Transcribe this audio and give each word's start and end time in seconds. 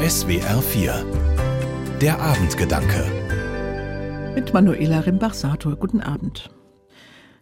SWR 0.00 0.62
4 0.62 1.98
Der 2.00 2.20
Abendgedanke 2.20 3.04
Mit 4.36 4.54
Manuela 4.54 5.00
Rimbach-Sator. 5.00 5.74
Guten 5.74 6.00
Abend. 6.00 6.50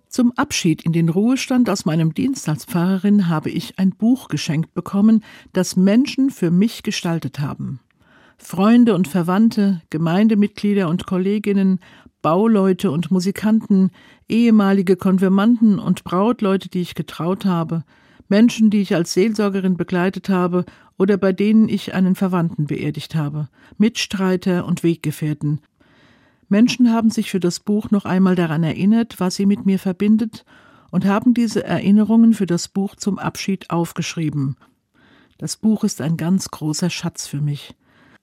Zum 0.09 0.32
Abschied 0.38 0.80
in 0.80 0.95
den 0.95 1.11
Ruhestand 1.11 1.69
aus 1.69 1.84
meinem 1.84 2.14
Dienst 2.14 2.48
als 2.48 2.64
Pfarrerin 2.64 3.29
habe 3.29 3.50
ich 3.50 3.79
ein 3.79 3.90
Buch 3.90 4.29
geschenkt 4.29 4.72
bekommen, 4.72 5.22
das 5.53 5.77
Menschen 5.77 6.30
für 6.30 6.50
mich 6.50 6.82
gestaltet 6.82 7.41
haben. 7.41 7.80
Freunde 8.38 8.95
und 8.95 9.07
Verwandte, 9.07 9.82
Gemeindemitglieder 9.91 10.88
und 10.88 11.07
Kolleginnen, 11.07 11.80
Bauleute 12.23 12.91
und 12.91 13.11
Musikanten, 13.11 13.91
ehemalige 14.30 14.96
Konfirmanden 14.96 15.79
und 15.79 16.04
Brautleute, 16.04 16.70
die 16.70 16.80
ich 16.80 16.95
getraut 16.95 17.45
habe, 17.45 17.84
Menschen, 18.29 18.70
die 18.70 18.80
ich 18.80 18.95
als 18.95 19.12
Seelsorgerin 19.12 19.77
begleitet 19.77 20.29
habe 20.29 20.64
oder 20.98 21.16
bei 21.16 21.32
denen 21.32 21.68
ich 21.68 21.94
einen 21.94 22.14
Verwandten 22.14 22.66
beerdigt 22.66 23.14
habe, 23.14 23.48
Mitstreiter 23.78 24.64
und 24.66 24.82
Weggefährten. 24.82 25.60
Menschen 26.48 26.92
haben 26.92 27.10
sich 27.10 27.30
für 27.30 27.41
das 27.41 27.60
Buch 27.60 27.91
noch 27.91 28.04
einmal 28.04 28.34
daran 28.34 28.62
erinnert, 28.62 29.18
was 29.18 29.37
sie 29.37 29.46
mit 29.46 29.66
mir 29.66 29.78
verbindet, 29.78 30.45
und 30.90 31.04
haben 31.04 31.34
diese 31.34 31.64
Erinnerungen 31.64 32.32
für 32.32 32.46
das 32.46 32.68
Buch 32.68 32.95
zum 32.95 33.18
Abschied 33.18 33.70
aufgeschrieben. 33.70 34.56
Das 35.37 35.56
Buch 35.56 35.84
ist 35.84 36.01
ein 36.01 36.16
ganz 36.16 36.51
großer 36.51 36.88
Schatz 36.88 37.26
für 37.26 37.40
mich. 37.40 37.74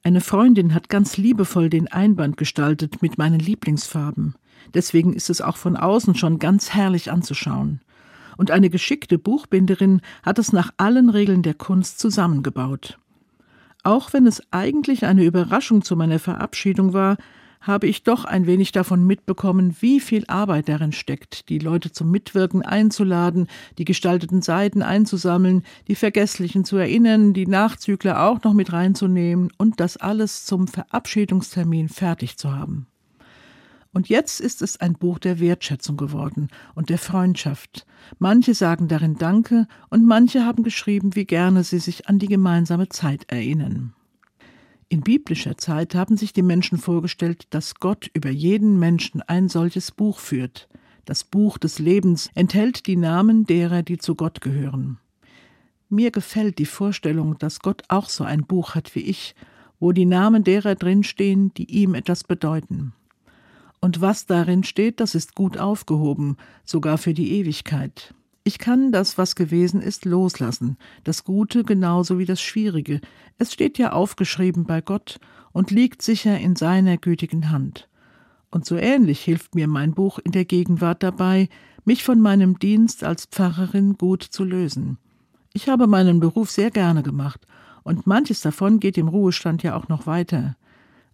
Eine 0.02 0.22
Freundin 0.22 0.74
hat 0.74 0.90
ganz 0.90 1.18
liebevoll 1.18 1.70
den 1.70 1.88
Einband 1.90 2.38
gestaltet 2.38 3.02
mit 3.02 3.18
meinen 3.18 3.40
Lieblingsfarben. 3.40 4.36
Deswegen 4.74 5.14
ist 5.14 5.30
es 5.30 5.42
auch 5.42 5.58
von 5.58 5.76
außen 5.76 6.16
schon 6.16 6.40
ganz 6.40 6.74
herrlich 6.74 7.12
anzuschauen 7.12 7.82
und 8.38 8.52
eine 8.52 8.70
geschickte 8.70 9.18
Buchbinderin 9.18 10.02
hat 10.24 10.40
es 10.40 10.54
nach 10.54 10.72
allen 10.78 11.10
Regeln 11.10 11.44
der 11.44 11.54
Kunst 11.54 12.00
zusammengebaut. 12.00 12.98
Auch 13.84 14.14
wenn 14.14 14.28
es 14.28 14.42
eigentlich 14.52 15.06
eine 15.06 15.26
Überraschung 15.26 15.84
zu 15.84 15.96
meiner 15.96 16.20
Verabschiedung 16.20 16.94
war, 16.94 17.18
habe 17.64 17.88
ich 17.88 18.04
doch 18.04 18.26
ein 18.26 18.46
wenig 18.46 18.74
davon 18.74 19.08
mitbekommen, 19.08 19.76
wie 19.80 20.00
viel 20.00 20.26
Arbeit 20.28 20.68
darin 20.68 20.92
steckt, 20.92 21.50
die 21.50 21.60
Leute 21.60 21.92
zum 21.92 22.12
Mitwirken 22.12 22.62
einzuladen, 22.62 23.48
die 23.78 23.86
gestalteten 23.86 24.42
Seiten 24.42 24.82
einzusammeln, 24.82 25.64
die 25.88 25.96
Vergesslichen 25.96 26.66
zu 26.66 26.76
erinnern, 26.76 27.34
die 27.34 27.48
Nachzügler 27.48 28.24
auch 28.28 28.44
noch 28.44 28.54
mit 28.54 28.74
reinzunehmen 28.74 29.50
und 29.58 29.80
das 29.80 29.98
alles 29.98 30.46
zum 30.46 30.68
Verabschiedungstermin 30.68 31.88
fertig 31.88 32.38
zu 32.38 32.54
haben. 32.54 32.88
Und 33.94 34.10
jetzt 34.10 34.42
ist 34.42 34.64
es 34.64 34.82
ein 34.82 34.94
Buch 34.94 35.20
der 35.20 35.40
Wertschätzung 35.40 35.98
geworden 35.98 36.50
und 36.74 36.90
der 36.90 36.98
Freundschaft. 36.98 37.86
Manche 38.18 38.56
sagen 38.56 38.88
darin 38.88 39.18
Danke 39.18 39.68
und 39.90 40.06
manche 40.06 40.44
haben 40.44 40.64
geschrieben, 40.64 41.16
wie 41.16 41.26
gerne 41.26 41.64
sie 41.64 41.80
sich 41.80 42.10
an 42.10 42.18
die 42.18 42.28
gemeinsame 42.28 42.90
Zeit 42.90 43.32
erinnern. 43.32 43.94
In 44.90 45.02
biblischer 45.02 45.58
Zeit 45.58 45.96
haben 45.96 46.18
sich 46.18 46.34
die 46.34 46.42
Menschen 46.42 46.80
vorgestellt, 46.80 47.48
dass 47.52 47.76
Gott 47.76 48.10
über 48.14 48.30
jeden 48.30 48.80
Menschen 48.80 49.22
ein 49.22 49.48
solches 49.48 49.92
Buch 49.92 50.20
führt. 50.20 50.68
Das 51.06 51.24
Buch 51.24 51.58
des 51.58 51.80
Lebens 51.80 52.30
enthält 52.34 52.88
die 52.88 52.96
Namen 52.96 53.46
derer, 53.46 53.84
die 53.84 53.98
zu 53.98 54.16
Gott 54.16 54.42
gehören. 54.42 54.98
Mir 55.90 56.12
gefällt 56.12 56.58
die 56.58 56.66
Vorstellung, 56.66 57.38
dass 57.38 57.60
Gott 57.60 57.84
auch 57.90 58.10
so 58.10 58.24
ein 58.24 58.46
Buch 58.46 58.74
hat 58.74 58.96
wie 58.96 59.02
ich, 59.02 59.36
wo 59.80 59.92
die 59.92 60.06
Namen 60.06 60.44
derer 60.44 60.76
drinstehen, 60.76 61.54
die 61.54 61.70
ihm 61.72 61.94
etwas 61.94 62.24
bedeuten. 62.24 62.94
Und 63.84 64.00
was 64.00 64.26
darin 64.26 64.64
steht, 64.64 65.02
das 65.02 65.14
ist 65.14 65.36
gut 65.36 65.58
aufgehoben, 65.58 66.38
sogar 66.64 66.98
für 66.98 67.14
die 67.14 67.34
Ewigkeit. 67.34 68.14
Ich 68.46 68.58
kann 68.58 68.94
das, 68.94 69.18
was 69.18 69.36
gewesen 69.36 69.82
ist, 69.82 70.06
loslassen, 70.06 70.78
das 71.04 71.26
Gute 71.26 71.66
genauso 71.66 72.18
wie 72.18 72.24
das 72.24 72.40
Schwierige. 72.40 73.02
Es 73.40 73.52
steht 73.52 73.78
ja 73.78 73.92
aufgeschrieben 73.92 74.64
bei 74.64 74.80
Gott 74.80 75.20
und 75.52 75.70
liegt 75.70 76.02
sicher 76.02 76.40
in 76.40 76.56
seiner 76.56 76.96
gütigen 76.96 77.52
Hand. 77.52 77.90
Und 78.52 78.66
so 78.66 78.78
ähnlich 78.78 79.20
hilft 79.20 79.54
mir 79.54 79.68
mein 79.68 79.94
Buch 79.94 80.18
in 80.18 80.32
der 80.32 80.46
Gegenwart 80.46 81.04
dabei, 81.04 81.50
mich 81.84 82.06
von 82.06 82.22
meinem 82.22 82.60
Dienst 82.60 83.04
als 83.04 83.26
Pfarrerin 83.26 83.98
gut 83.98 84.24
zu 84.24 84.46
lösen. 84.46 84.98
Ich 85.52 85.68
habe 85.68 85.88
meinen 85.88 86.22
Beruf 86.22 86.52
sehr 86.52 86.72
gerne 86.72 87.04
gemacht, 87.04 87.46
und 87.84 88.08
manches 88.08 88.40
davon 88.40 88.80
geht 88.80 88.98
im 88.98 89.10
Ruhestand 89.10 89.62
ja 89.62 89.76
auch 89.76 89.90
noch 89.90 90.08
weiter. 90.08 90.56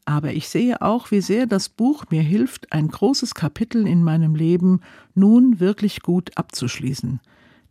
Aber 0.09 0.33
ich 0.33 0.49
sehe 0.49 0.81
auch, 0.81 1.11
wie 1.11 1.21
sehr 1.21 1.45
das 1.45 1.69
Buch 1.69 2.05
mir 2.09 2.23
hilft, 2.23 2.73
ein 2.73 2.87
großes 2.87 3.35
Kapitel 3.35 3.85
in 3.85 4.03
meinem 4.03 4.33
Leben 4.33 4.81
nun 5.13 5.59
wirklich 5.59 6.01
gut 6.01 6.31
abzuschließen. 6.35 7.19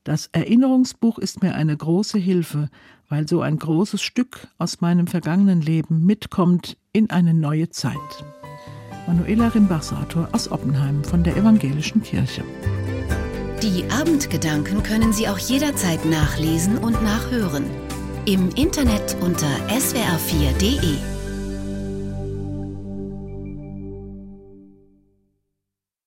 Das 0.04 0.28
Erinnerungsbuch 0.31 1.19
ist 1.19 1.43
mir 1.43 1.56
eine 1.56 1.77
große 1.77 2.16
Hilfe, 2.16 2.71
weil 3.09 3.27
so 3.27 3.41
ein 3.41 3.59
großes 3.59 4.00
Stück 4.00 4.47
aus 4.56 4.81
meinem 4.81 5.09
vergangenen 5.09 5.60
Leben 5.62 6.06
mitkommt 6.06 6.77
in 6.93 7.10
eine 7.10 7.34
neue 7.34 7.71
Zeit. 7.71 7.97
Manuela 9.09 9.48
Rimbachsator 9.48 10.28
aus 10.31 10.48
Oppenheim 10.48 11.03
von 11.03 11.25
der 11.25 11.37
Evangelischen 11.37 12.04
Kirche. 12.04 12.44
Die 13.65 13.82
Abendgedanken 13.91 14.84
können 14.84 15.12
Sie 15.12 15.27
auch 15.27 15.38
jederzeit 15.38 16.04
nachlesen 16.04 16.78
und 16.78 17.03
nachhören. 17.03 17.65
Im 18.27 18.50
Internet 18.50 19.16
unter 19.21 19.50
swr4.de. 19.69 21.17